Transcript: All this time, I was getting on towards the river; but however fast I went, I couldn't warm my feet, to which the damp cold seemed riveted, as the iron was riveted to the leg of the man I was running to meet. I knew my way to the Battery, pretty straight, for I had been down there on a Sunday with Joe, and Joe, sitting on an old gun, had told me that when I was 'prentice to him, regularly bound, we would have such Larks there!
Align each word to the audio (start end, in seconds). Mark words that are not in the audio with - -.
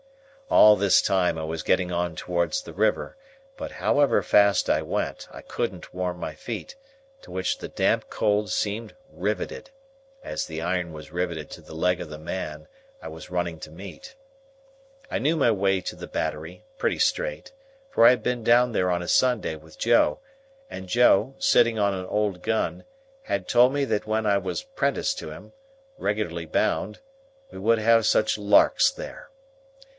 All 0.49 0.75
this 0.75 0.99
time, 1.01 1.37
I 1.37 1.43
was 1.43 1.61
getting 1.63 1.91
on 1.91 2.15
towards 2.15 2.63
the 2.63 2.73
river; 2.73 3.15
but 3.55 3.73
however 3.73 4.21
fast 4.23 4.67
I 4.69 4.81
went, 4.81 5.27
I 5.31 5.41
couldn't 5.43 5.93
warm 5.93 6.17
my 6.19 6.33
feet, 6.33 6.75
to 7.21 7.31
which 7.31 7.59
the 7.59 7.67
damp 7.69 8.09
cold 8.09 8.49
seemed 8.51 8.95
riveted, 9.11 9.69
as 10.23 10.45
the 10.47 10.59
iron 10.61 10.91
was 10.91 11.11
riveted 11.11 11.51
to 11.51 11.61
the 11.61 11.75
leg 11.75 12.01
of 12.01 12.09
the 12.09 12.17
man 12.17 12.67
I 13.01 13.09
was 13.09 13.29
running 13.29 13.59
to 13.61 13.71
meet. 13.71 14.15
I 15.09 15.19
knew 15.19 15.37
my 15.37 15.51
way 15.51 15.81
to 15.81 15.95
the 15.95 16.07
Battery, 16.07 16.63
pretty 16.79 16.99
straight, 16.99 17.53
for 17.89 18.03
I 18.05 18.09
had 18.09 18.23
been 18.23 18.43
down 18.43 18.71
there 18.73 18.91
on 18.91 19.03
a 19.03 19.07
Sunday 19.07 19.55
with 19.55 19.77
Joe, 19.77 20.19
and 20.69 20.89
Joe, 20.89 21.35
sitting 21.37 21.77
on 21.79 21.93
an 21.93 22.07
old 22.07 22.41
gun, 22.41 22.85
had 23.21 23.47
told 23.47 23.71
me 23.71 23.85
that 23.85 24.07
when 24.07 24.25
I 24.25 24.39
was 24.39 24.63
'prentice 24.63 25.13
to 25.13 25.29
him, 25.29 25.53
regularly 25.99 26.47
bound, 26.47 26.99
we 27.51 27.59
would 27.59 27.77
have 27.79 28.05
such 28.07 28.37
Larks 28.39 28.91
there! 28.91 29.29